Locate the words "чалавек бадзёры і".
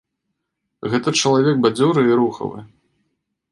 1.21-2.19